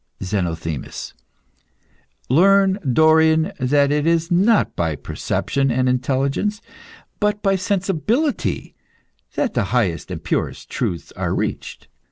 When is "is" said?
4.07-4.31